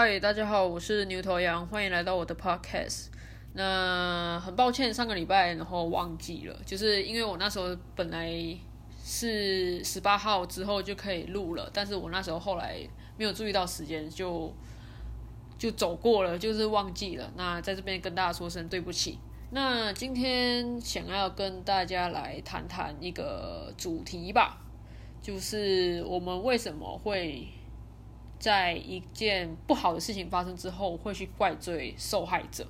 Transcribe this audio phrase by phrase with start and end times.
[0.00, 3.06] 嗨，大家好，我是牛头羊，欢迎来到我的 podcast。
[3.54, 8.32] 那很抱歉，上个礼拜然后忘记了，就是因为我那时候本来
[9.02, 12.78] 是十八号之后就可以录了，但是我那时候后来
[13.16, 14.54] 没有注意到时间，就
[15.58, 17.28] 就走过了，就是忘记了。
[17.34, 19.18] 那在这边跟大家说声对不起。
[19.50, 24.60] 那今天想要跟大家来谈谈一个主题吧，
[25.20, 27.48] 就是我们为什么会。
[28.38, 32.66] 在一件不好的事情发生之后，会去怪罪受害者。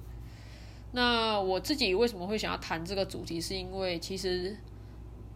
[0.92, 3.40] 那我自己为什么会想要谈这个主题？
[3.40, 4.56] 是因为其实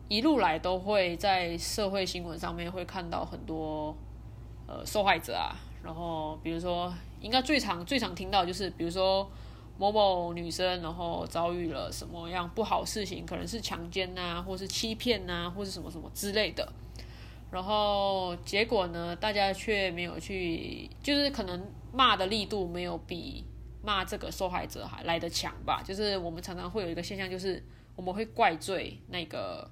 [0.09, 3.95] 一路来都会在社会新闻上面会看到很多
[4.67, 5.55] 呃受害者啊。
[5.85, 9.29] 然后比如说，应该最常最常听到就是，比如说
[9.77, 16.73] 某某女生，然后遭遇了什么样不好事情，可能是强奸呐，或是欺骗呐，或是什么什么之类的。
[17.53, 19.15] 然后结果呢？
[19.15, 23.45] 大家却没有去，就是可能骂的力度没有比
[23.83, 25.83] 骂这个受害者还来得强吧。
[25.85, 27.63] 就是我们常常会有一个现象，就是
[27.95, 29.71] 我们会怪罪那个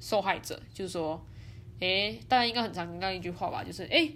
[0.00, 1.24] 受害者，就是说，
[1.78, 4.12] 诶，大家应该很常听到一句话吧，就是诶，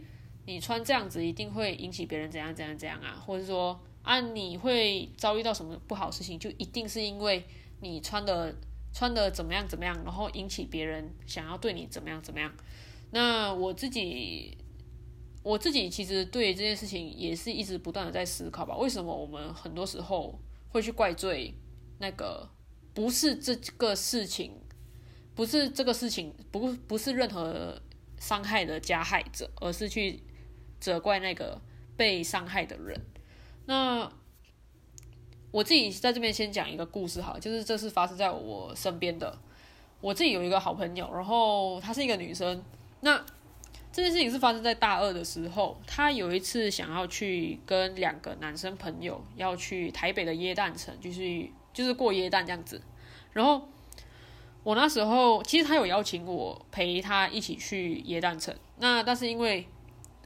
[0.47, 7.45] 你穿这样子一定会引起别人怎样怎样怎样啊，或者说啊，你会遭遇到什么不好事情，就一定是因为
[7.81, 8.53] 你穿的
[8.93, 12.53] 穿的怎么样怎么样，然后引起别人想要对你怎么样怎么样。
[13.11, 14.59] 那我自己，
[15.43, 18.77] 我自己其实对这件事情也是一直不断的在思考吧。
[18.77, 21.55] 为什么我们很多时候会去怪罪
[21.99, 22.47] 那个
[22.93, 24.53] 不是这个事情，
[25.35, 27.81] 不是这个事情，不不是任何
[28.19, 30.23] 伤害的加害者，而是去
[30.79, 31.59] 责怪那个
[31.97, 33.01] 被伤害的人？
[33.65, 34.13] 那
[35.51, 39.39] 我自己在这边先讲一个故事哈，就是这是发生在我身边的。
[40.03, 42.63] 我自己有一个好朋友，然后她是一个女生。
[43.01, 43.25] 那
[43.93, 52.81] 这件事情是发生在大二的时候，他有一次想要去跟两个男生朋友要去台北的耶诞城，就是就是过耶诞这样子。
[53.33, 53.69] 然后
[54.63, 59.67] 我那时候其实他有邀请我陪他一起去耶诞城，那但是因为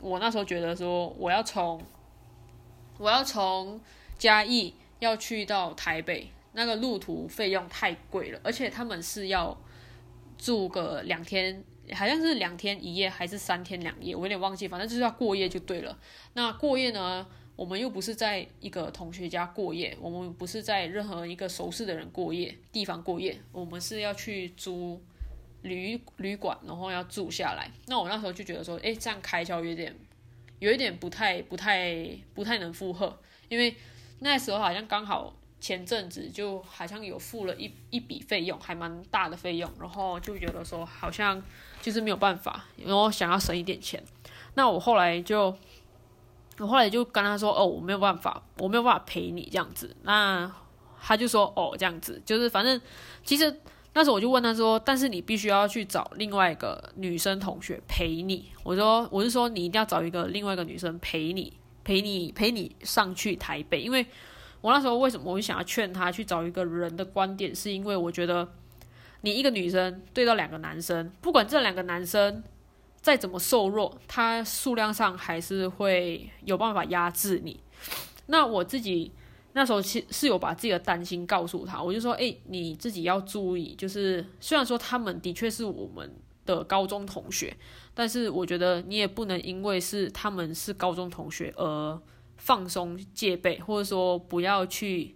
[0.00, 1.80] 我那时候觉得说我要从
[2.98, 3.80] 我要从
[4.18, 9.56] 嘉义要去到台北，那个路途费用太贵了，而且他们是要
[10.36, 11.64] 住个两天。
[11.94, 15.98] 好像是两天一夜还是三天两夜，我有点忘记，反正就是要过夜就对了。
[16.34, 17.26] 那过夜呢，
[17.56, 25.02] 我们又不是在一个同学家过夜，我们不是在任何一个熟识的人过夜地方过夜，我们是要去租
[25.62, 27.70] 旅旅馆，然后要住下来。
[27.86, 29.94] 那我那时候就觉得说，哎，这样开销有点，
[30.60, 33.74] 有一点不太、不太、不太能负荷，因为
[34.20, 35.36] 那时候好像刚好。
[35.62, 41.40] 前阵子就好像有付了一一笔费用，还蛮大的费用，然后就觉得说好像
[41.80, 44.02] 就是没有办法，然后想要省一点钱。
[44.54, 45.56] 那我后来就，
[46.58, 50.52] 我后来就跟他说：“哦，我没有办法，我没有办法陪你这样子。”那
[51.00, 52.80] 他就说：“哦，这样子，就是反正
[53.22, 53.60] 其实
[53.92, 61.52] 那时候我就问他说：‘但是你必须要去找另外一个女生同学陪你。’我说：‘我是说你一定要找一个另外一个女生陪你，
[61.84, 64.04] 陪你陪你上去台北，因为。’
[64.62, 68.48] 我那时候为什么我会想要劝他去找一个人的观点，是因为我觉得
[69.20, 72.42] 你一个女生对到两个男生，不管这两个男生
[73.00, 77.58] 再怎么瘦弱，他数量上还是会有办法压制你。
[78.26, 79.10] 那我自己
[79.52, 86.08] 那时候其是有把自己的担心告诉他，我就说：“哎，你自己要注意，就是虽然说他们的确是我们
[86.46, 87.52] 的高中同学，
[87.94, 92.00] 但是我觉得你也不能因为是他们是高中同学而。”
[92.42, 95.14] 放松戒备，或者说不要去，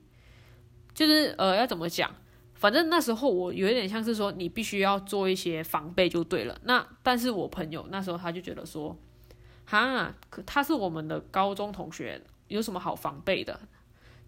[0.95, 2.09] 就是呃，要怎么讲？
[2.55, 6.57] 反正那时候我有一点像是说，你必须要做一些防备就对了。
[6.63, 8.97] 那但是我朋友那时候他就觉得说，
[9.65, 10.15] 哈，
[10.47, 13.59] 他是我们的高中同学，有什么好防备的？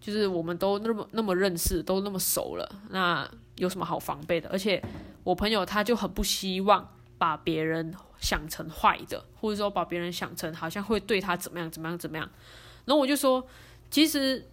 [0.01, 4.49] 就是我们都那么那么认识，都那么熟了，那有什么好防备的？
[4.49, 4.83] 而且
[5.23, 12.29] 我朋友他就很不希望把别人想成坏的，或者说把别人想成好像会对他怎么样怎么样怎么样。
[12.89, 13.45] 然后我就说，
[13.91, 14.47] 其实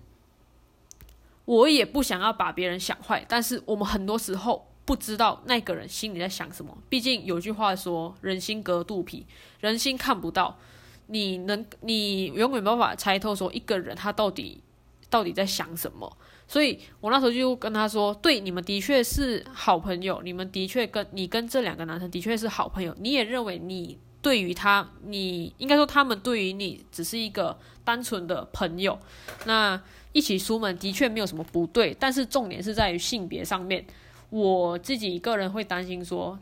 [1.46, 6.76] 我也不想要把别人想坏，但是我们很多时候不知道那个人心里在想什么。
[6.90, 9.24] 毕竟有句话说“人心隔肚皮”，
[9.60, 10.58] 人心看不到，
[11.06, 14.60] 你能你永远没办法猜透说一个人他到底
[15.08, 16.14] 到底在想什么。
[16.46, 28.98] 所以我那时候就跟他说：“对，你们的确是好朋友，你们的确跟你跟这两个男生的确是好朋友，你也认为你。”对于他，你应该说他们对于你只是一个单纯的朋友。
[29.44, 29.80] 那
[30.10, 33.86] 一起出门的确没有什么不对，但是重点是在于性别上面。
[34.30, 36.36] 我自己个人会担心说，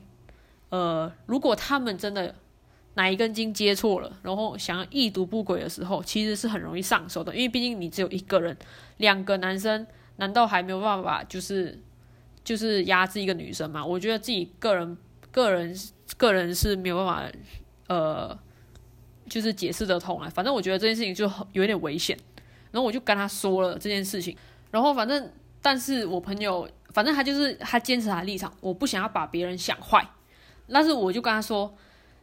[0.71, 2.35] 呃，如果他们真的
[2.95, 8.57] 哪一根筋接错了，然后想要意图不轨的时候，其实是很容易上手的，因为毕竟你只有一个人，
[8.97, 11.79] 两个男生难道还没有办法就是
[12.43, 13.85] 就是压制一个女生吗？
[13.85, 14.97] 我觉得自己个人
[15.31, 15.79] 个人
[16.17, 17.39] 个人是没有办法
[17.89, 18.39] 呃，
[19.29, 20.31] 就是解释得通了。
[20.31, 22.19] 反正我觉得这件事情就有点危险，
[22.71, 24.37] 然后我就跟他说了这件事情，
[24.71, 25.31] 然后反正
[25.63, 30.07] 但是我朋友反正他就是他坚持他的立场，我不想要把别人想坏，
[30.69, 31.75] 但是我就跟他说。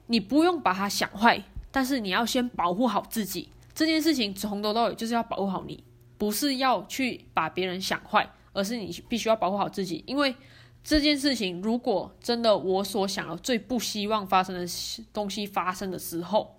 [0.07, 1.41] 你不用把他想坏，
[1.71, 3.47] 但是你要先保护好自己。
[3.73, 5.81] 这件事情从头到尾就是要保护好你，
[6.17, 10.03] 不是要去把别人想坏，而是你必须要保护好自己。
[10.05, 10.35] 因为
[10.83, 14.65] 这件事情，如果真的我所想的最不希望发生的
[15.13, 16.55] 东西发生的时候，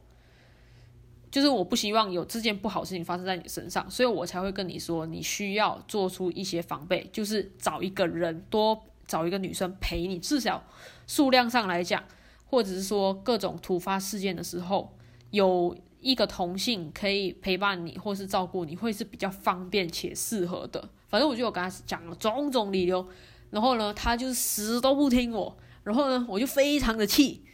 [1.30, 10.62] 就是我不希望有这件不好事情发生在你身上，所以我才会跟你说，你需要做出一些防备，就是找一个人，多找一个女生陪你，至少
[11.06, 12.02] 数量上来讲。
[12.44, 14.94] 或者是说各种突发事件的时候，
[15.30, 20.86] 有一个同性可以陪伴你，或是照顾你，会是比较方便且适合的。
[21.08, 23.08] 反正我就有跟他讲了种种理由，
[23.52, 27.44] 然后呢，他就死都不听我，然后呢，我就非常的气。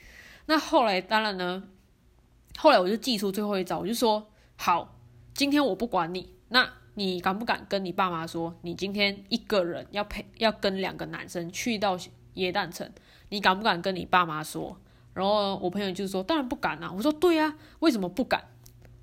[0.47, 1.65] 那后来当然呢，
[2.57, 4.97] 后来我就寄出最后一招，我就说好，
[5.35, 11.99] 今天我不管你，那你敢不敢跟你爸妈说，你今天一个人要陪要跟两个男生去到
[12.35, 12.91] 耶诞城，
[13.29, 14.81] 你敢不敢跟你爸妈说？
[15.15, 18.41] 然后我朋友就说：“当然不敢啊！”我说：“对啊，为什么不敢？”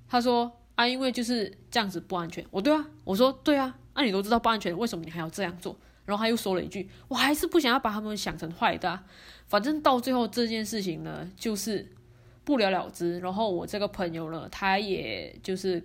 [0.08, 8.98] 他说：“啊，因为就是这样子不安全。”我对啊，我说：“对啊，那你都知道不安全，为什么你还要这样做？”然后他又说了一句：“我还是不想要把他们想成坏的。”
[9.46, 11.86] 反正到最后这件事情呢，就是
[12.44, 13.18] 不了了之。
[13.20, 15.82] 然后我这个朋友呢，他也就是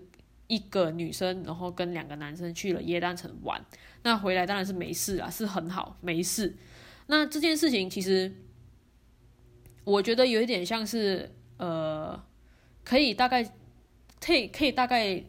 [0.48, 3.62] 一个女生，然后跟两个男生去了耶诞城玩。
[4.04, 6.56] 那回来当然是没事啊，是很好，没事。
[7.08, 8.32] 那这件事情其实。
[9.84, 11.28] 我觉得有一点像是，
[11.58, 12.24] 呃，
[12.84, 13.44] 可以大概，
[14.24, 15.22] 可以可以大概，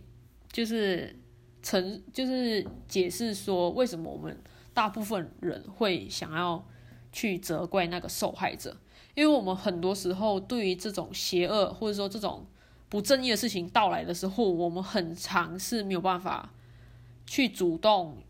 [0.53, 1.17] 就是
[1.63, 4.39] 成就是解释说，为什么我们
[4.75, 6.65] 大部分人会想要
[7.13, 8.77] 去责怪那个受害者，
[9.15, 12.47] 因为我们很多时候对于这种邪恶或者说这种
[12.89, 16.53] 不正义的事情到来的时候，我们很常是没有办法
[17.27, 18.23] 去主动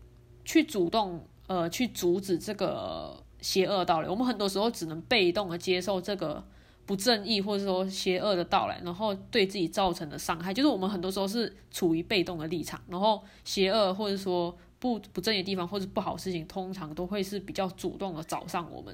[0.45, 3.21] 去主动呃去阻止这个。
[3.43, 6.41] 邪恶到来，我们很多时候只能被动的接受这个
[6.85, 18.93] 不正义或者说邪恶的到来，然后对自己造成的伤害，就是我们很多时候是处于被动的立场，然后邪恶或者说不不正的地方或者不好事情，通常都会是比较主动的找上我们。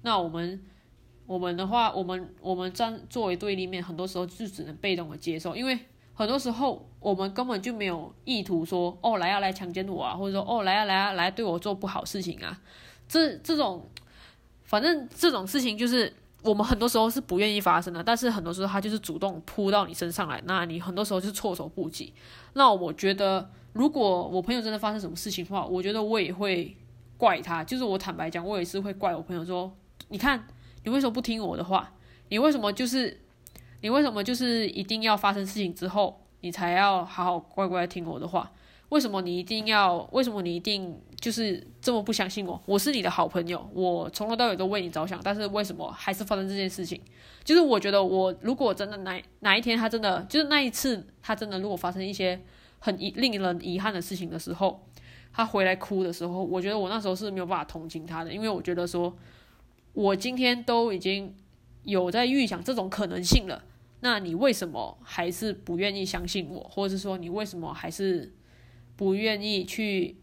[0.00, 0.58] 那我们
[1.26, 5.78] 我们的话，我们我们站作为对立面，很多时候就只能被动的接受，因为
[6.14, 12.58] 很多时候我们根本就没有意图说哦来啊来强奸我啊，或者说哦来啊来啊来对我做不好事情啊。
[13.06, 13.86] 这这种，
[14.64, 16.10] 反正这种事情就是
[16.42, 22.14] 我们很多时候是不愿意发生的，但是很多时候他就是主动扑到你身上来，那你很多时候就措手不及。
[22.54, 26.74] 那我觉得，如果我朋友真的发生什么事情的话，我觉得我也会
[27.18, 27.62] 怪他。
[27.62, 29.70] 就是我坦白讲，我也是会怪我朋友说
[30.08, 30.46] ：“你看，
[30.84, 31.92] 你为什么不听我的话？
[32.30, 33.20] 你为什么就是
[33.82, 38.50] 你为什么就是一定要发生事情之后，你才要好好乖乖听我的话？”
[38.88, 40.08] 为什么你一定要？
[40.12, 42.62] 为什么你一定就是这么不相信我？
[42.66, 47.00] 我是你的好朋友，我从头到尾都为你着想，但是为什么还是发生这件事情？
[47.42, 52.40] 就是我觉得，我如果真的哪哪一天他真的就是那一次，他真的如果发生一些
[52.78, 54.86] 很遗令人遗憾的事情的时候，
[55.32, 59.16] 他回来哭的时候，我觉得我那时候是没有办法同情他的，因为我觉得说，
[59.92, 61.34] 我今天都已经
[61.84, 63.64] 有在预想这种可能性了，
[64.00, 68.32] 那你为什么还是不愿意相信我，或者是说你为什么还是？
[68.98, 70.16] 不愿意去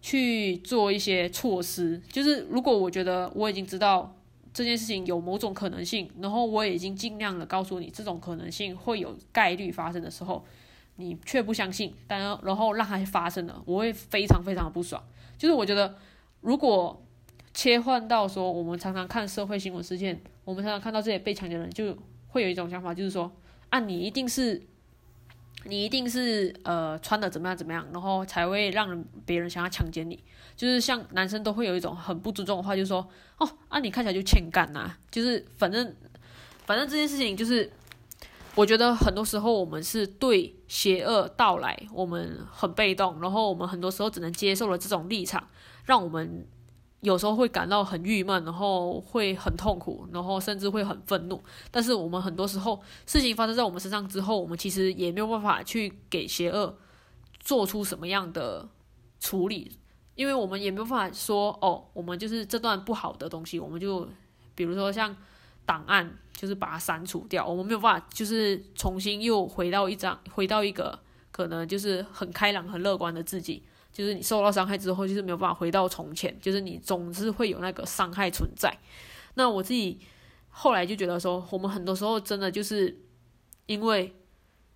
[0.00, 4.16] 去做一些措施，就是如果我觉得我已经知道
[4.54, 10.46] 这件事情有某种可能性，然后我已经尽量的告诉你这种可能性会有概率发生的时候，
[10.98, 15.02] 你却不相信，但然后让它发生了，我会非常非常的不爽。
[15.38, 15.96] 就是我觉得，
[16.42, 17.02] 如果
[17.54, 21.96] 切换到说我们常常看社会新闻事件，我们常常看到这些被强奸的人，就
[22.28, 23.32] 会有一种想法，就是说
[23.70, 24.62] 啊，你一定是。
[25.64, 30.22] 你一定是呃穿的怎么样怎么样，然后才会让人别人想要强奸你。
[30.56, 33.06] 就是像男生都会有一种很不尊重的话，就是说
[33.38, 34.96] 哦啊你看起来就欠干呐。
[35.10, 35.94] 就是反正
[36.64, 37.70] 反正这件事情就是，
[38.54, 45.48] 我觉得很多时候我们是对邪恶到来我们很被动，然后我们很多时候只能接受了这种立场，
[45.84, 46.46] 让我们。
[47.00, 51.40] 有时候会感到很郁闷，然后会很痛苦，然后甚至会很愤怒。
[51.70, 56.76] 但是我们很多时候事情发生在我们身上之后，我们其实也没有办法去给邪恶
[57.38, 58.68] 做出什么样的
[59.20, 59.78] 处理，
[60.16, 64.08] 因为我们也没有办法说哦，我们就是这段不好的东西，我们就
[64.56, 65.16] 比如说像
[65.64, 70.96] 档案，就是把它删除掉，我们没有办法就是重新又回到一张，回到一个
[71.32, 73.64] 可能就是很开朗、很乐观的自己。
[73.92, 78.72] 就是你受到伤害之后，就是没有办法回到从前，就是你总是会有那个伤害存在。
[79.34, 79.98] 那我自己
[80.50, 82.96] 后来就觉得说，我们很多时候真的就是
[83.66, 84.14] 因为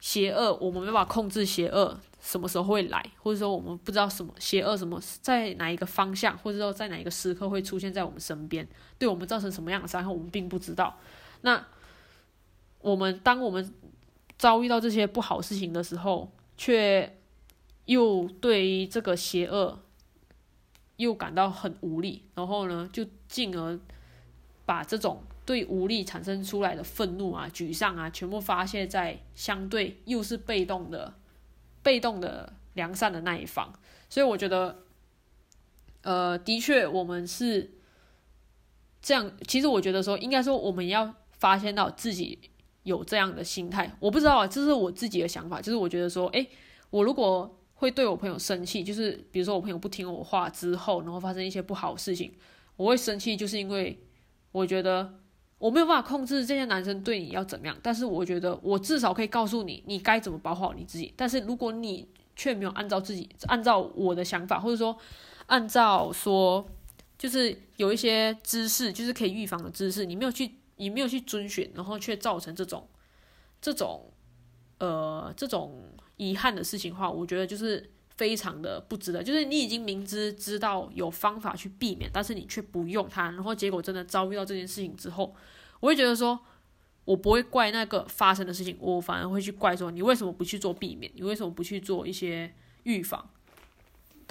[0.01, 8.67] 邪恶，我们没办法控制邪恶什么时候会来，或者说我们不知道什么邪恶什么在哪一个方向，或者说在哪一个时刻会出现在我们身边，
[8.99, 10.99] 对我们造成什么样的伤害，我们并不知道。
[11.43, 11.65] 那
[12.81, 13.73] 我们当我们
[14.39, 17.19] 遭遇到这些不好事情的时候，却
[17.85, 19.83] 又对于这个邪恶
[20.97, 23.79] 又感到很无力，然后呢，就进而
[24.65, 31.15] 把这种对无力产生出来的愤怒啊、沮丧啊，全部发泄在相对又是被动的、
[31.83, 33.73] 被动的良善的那一方。
[34.09, 34.85] 所以我觉得，
[36.03, 37.73] 呃，的确我们是
[39.01, 39.33] 这样。
[39.47, 42.39] 其实我觉得说，应该说我们要发现到自己
[42.85, 43.91] 有这样的心态。
[43.99, 46.49] 我不知道啊，这是我自己的想法，就是我觉得说，诶，
[46.91, 52.33] 我如果会对我朋友生气，就是比如说我朋友不听我话之后，然后发生一些不好的事情，
[52.77, 53.99] 我会生气，就是因为
[54.53, 55.15] 我觉得
[55.59, 61.13] 我没有办法控制这些男生对你要怎么样，但是我觉得我至少可以告诉你，你该怎么保护好你自己。
[61.17, 62.07] 但是如果你
[62.37, 64.97] 却没有按照自己按照我的想法，或者说
[65.47, 66.65] 按照说
[67.19, 70.51] 就是有一些知识，就是可以预防的知识，你没有去
[70.83, 72.89] 你没有去遵循，然后却造成这种
[73.61, 74.13] 这种
[74.79, 75.83] 呃这种。
[76.19, 79.21] 遗憾的事情的话，我觉得就是非常的不值得。
[79.25, 85.35] 就是你已经明知知道有方法去避免，但是你却不用它，然后结果真的遭遇到这件事情之后，
[85.81, 86.39] 我会觉得说，
[87.05, 93.29] 我不会怪那个发生的事情，我反而会去怪说你为什么不去做避免，你为什么不去做一些预防？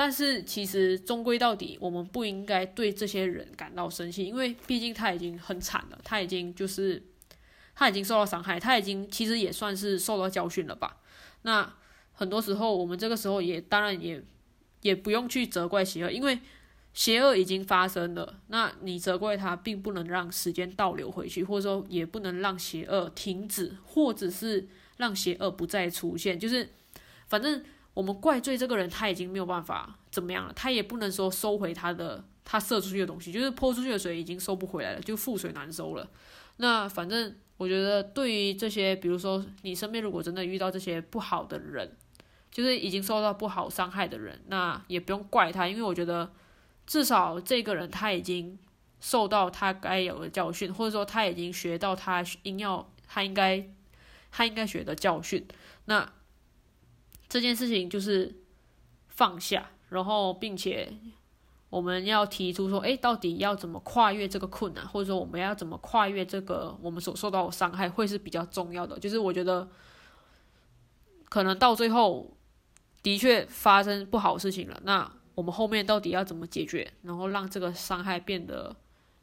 [0.01, 7.03] 但是其实终归到底，我们不应该对这些人感到生气，因为毕竟他已经很惨了，他已经就是
[7.75, 10.98] 他已经受到伤害，他已经其实也算是受到教训了吧。
[11.43, 11.72] 那
[12.13, 14.24] 很多时候，我们这个时候也当然也
[14.81, 16.39] 也不用去责怪邪恶，因为
[16.96, 18.39] 邪恶已经发生了。
[18.48, 24.67] 那你责怪他，并不能让时间倒流回去，或者说也不能让邪恶停止，或者是
[24.98, 26.39] 让邪恶不再出现。
[26.39, 26.67] 就是
[27.27, 27.63] 反正
[27.94, 36.10] 我们怪罪这个人，他已经没有办法怎么样了，他也不能说收回他的他射出去的东西，就是泼出去的水已经收不回来了，就覆水难收了。
[36.58, 37.36] 那反正。
[37.58, 41.96] 我觉得对于这些，比如说你身边如果真的遇到这些不好的人，
[42.50, 46.34] 就是已经受到不好伤害的人，那也不用怪他，因为我觉得
[46.88, 48.58] 至少这个人他已经
[49.00, 53.64] 受到他该有的教训，或者说他已经学到他应要他应该
[54.32, 55.48] 他应该学的教训。
[55.86, 56.12] 那
[57.32, 58.36] 这件事情就是
[59.08, 60.94] 放下，然后并且。
[61.72, 69.00] 我们要提出说，哎，到底要怎么跨越这个困难，或者说我们要怎么跨越这个我们所受到的伤害，会是比较重要的。
[69.00, 69.66] 就是我觉得，
[71.30, 72.36] 可能到最后
[73.02, 78.76] 的确发生不好事情了，那我们后面到底要怎么解决，然后让这个伤害变得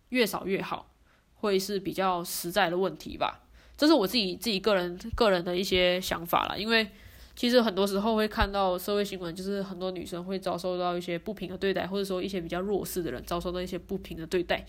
[0.08, 0.90] 越少越好，
[1.34, 3.42] 会是比较实在的问题吧。
[3.76, 6.90] 这是我自己自己个人个人的一些想法了，因为。
[7.38, 14.66] 其实很多时候会看到社会新闻，就是很多女生会遭受到一些不平的对待，或者说一些比较弱势的人遭受到一些不平的对待。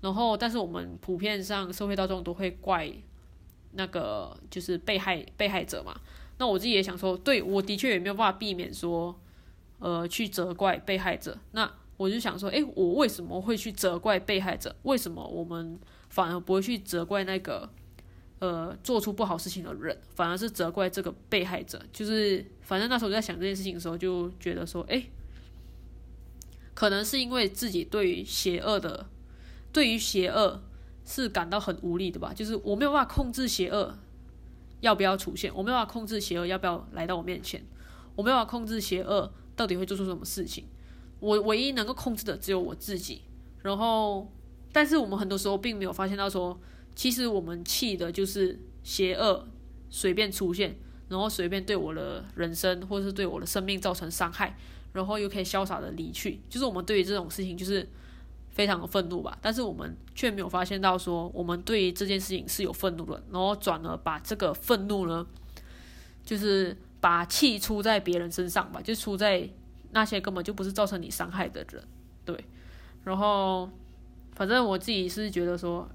[0.00, 2.88] 然后，但是我们普遍上社会大众都会怪
[3.72, 6.00] 那个就是被害被害者嘛。
[6.38, 9.18] 那我自己也想说，对我的确也没有办法避免说，
[9.80, 11.36] 呃，去责怪被害者。
[11.50, 14.76] 那我就想说，诶，我为什么会去责怪被害者？
[14.84, 15.76] 为什么我们
[16.08, 17.68] 反而不会去责怪那个？
[18.42, 21.80] 呃，做出不好事情的人，反而是责怪这个被害者。
[21.92, 25.04] 就是，反正那时候在想这件事情的时候，就觉得说，哎，
[26.74, 29.06] 可能是因为自己对于邪恶的，
[29.72, 30.60] 对于邪恶
[31.04, 32.34] 是感到很无力的吧。
[32.34, 33.96] 就是我没有办法控制邪恶
[34.80, 37.64] 要不要出现，我没有办法控制邪恶要不要来到我面前，
[38.16, 40.64] 我没有办法控制邪恶到底会做出什么事情。
[41.20, 43.22] 我唯一能够控制的只有我自己。
[43.62, 44.28] 然后，
[44.72, 46.58] 但是我们很多时候并没有发现到说。
[46.94, 49.48] 其实我们气的就是邪恶
[49.88, 50.76] 随便出现，
[51.08, 54.56] 然后随便对我的人生或是对我的生命造成伤害，
[54.92, 56.40] 然后又可以潇洒的离去。
[56.48, 57.88] 就是我们对于这种事情就是
[58.50, 65.26] 非常的愤怒吧，但是我们却没有发现到说我们对于这件事情是有愤怒的，然后转而把这个愤怒呢，
[66.24, 69.48] 就是把气出在别人身上吧，就出在
[69.92, 71.82] 那些根本就不是造成你伤害的人。
[72.24, 72.44] 对，
[73.04, 73.70] 然后
[74.34, 75.88] 反正我自己是觉得说。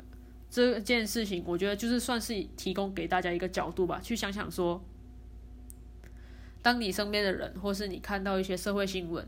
[0.49, 4.81] 这件事情，我觉得就是算是提供给大家一个角度吧，去想想说，
[6.61, 9.27] 当你身边的人，或是你看到一些社会新闻，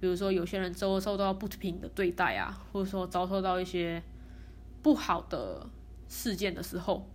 [0.00, 4.02] 比如说有些人遭受到不平的对待啊，或者说遭受到一些
[4.82, 5.68] 不好的
[6.08, 7.08] 事件的时候，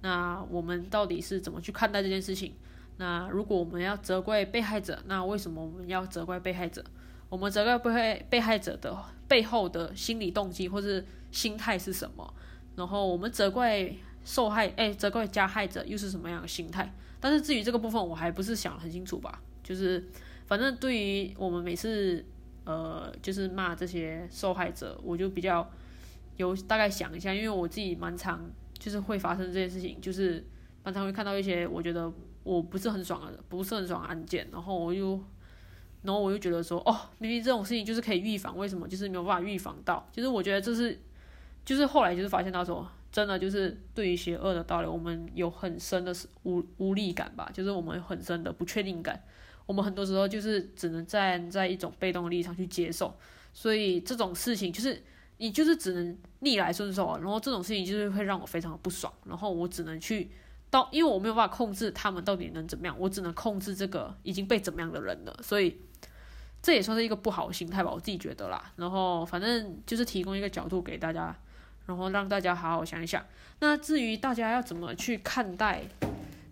[0.00, 2.54] 那我们到底是怎么去看待这件事情？
[2.98, 6.84] 那如果我们要责怪被害者，那为什么我们要责怪被害者？
[7.28, 12.34] 我们责怪被害被害者的背后的心理动机或是心态是什么？
[12.76, 13.90] 然后我们责怪
[14.24, 16.92] 受害，哎，责怪加害者又是什么样的心态？
[17.20, 19.40] 但是至于这个部分，我还不是想很清楚吧。
[19.62, 20.04] 就是
[20.46, 22.24] 反正对于我们每次
[22.64, 25.68] 呃，就是骂这些受害者，我就比较
[26.36, 28.40] 有大概想一下，因为我自己蛮常
[28.78, 30.44] 就是会发生这件事情，就是
[30.82, 32.12] 蛮常会看到一些我觉得
[32.42, 35.20] 我不是很爽的、不是很爽的案件，然后我又。
[36.04, 40.04] 然后我就觉得说，哦，明明这种事情就是可以预防，为什么就是没有办法预防到？
[40.10, 41.00] 就是我觉得这是，
[41.64, 49.22] 就是后来就是发现到说，真的就是对于邪恶的道理，我们有很深的无无力感吧，就是我们很深的不确定感。
[49.66, 53.16] 我们很多时候就是只能站在一种被动的立场去接受，
[53.52, 55.02] 所以这种事情就是
[55.36, 57.18] 你就是只能逆来顺受啊。
[57.18, 60.30] 然后这种事情就是会让我非常的不爽，然后我只能去
[60.68, 65.78] 到，因为我没有办法控制他们到底能怎么样，我只能控制这个已经被怎么样的人了，所以。
[66.64, 68.72] 这也算是一个不好的心态吧，我自己觉得啦。
[68.76, 71.36] 然后反正就是提供一个角度给大家，
[71.86, 73.24] 然后让大家好好想一想。
[73.60, 75.82] 那至于大家要怎么去看待，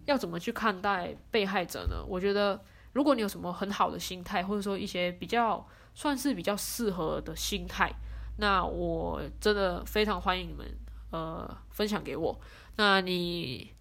[0.07, 2.05] 要怎么去看待被害者呢？
[2.07, 2.61] 我觉得，
[2.93, 7.91] 如果你有什么很好的心态，或者说一些比较算是比较适合的心态，
[8.39, 10.67] 那我真的非常欢迎你们
[11.11, 12.41] 呃分享给我。
[12.77, 13.73] 那你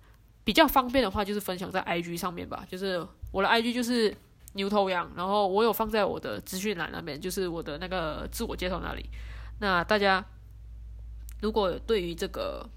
[0.43, 4.15] 比较方便的话，就是分享在 IG 上面吧，就是我的 IG 就是。
[4.53, 9.07] 牛头羊，然后我有放在我的资讯栏那边，就是我的那个自我介绍那里。
[9.59, 10.25] 那大家
[11.41, 12.69] 如果对于这个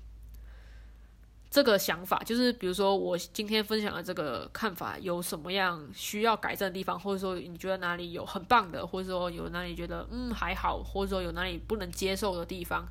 [1.50, 12.87] 这个想法，就是比如说我今天分享的这个看法，有什么样需要改正的地方，或者说你觉得哪里有很棒的，或者说有哪里觉得嗯还好，或者说有哪里不能接受的地方，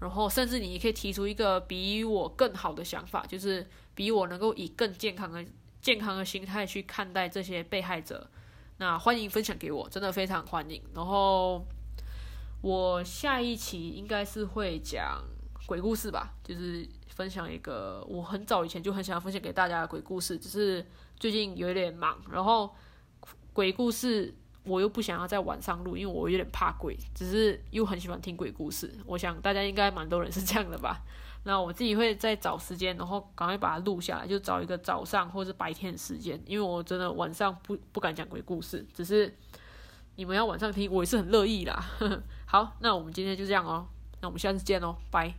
[0.00, 5.44] 然后甚至你也可以提出一个比我更好的想法，就是比我能够以更健康的。
[5.80, 8.28] 健康的心态去看待这些被害者，
[8.78, 10.82] 那欢迎分享给我，真的非常欢迎。
[10.92, 11.64] 然后
[12.60, 15.22] 我下一期应该是会讲
[15.66, 20.84] 鬼故事吧，就是分享一个我很早以前就很想要分享给大家的鬼故事，只是
[21.18, 22.18] 最近有点忙。
[22.30, 22.74] 然后
[23.52, 28.92] 鬼故事我又不想要在晚上录，因为我有点怕鬼，只是又很喜欢听鬼故事。
[29.06, 31.02] 我想大家应该蛮多人是这样的吧。
[31.44, 39.32] 那我自己会再找时间，然后赶快把它录下来，就找一个早上或者白天的时间，因为我真的晚上不不敢讲鬼故事，只是
[40.18, 41.80] 你们要晚上听，我也是很乐意啦。
[42.44, 43.86] 好，那我们今天就这样哦，
[44.20, 45.32] 那我们下次见哦，拜。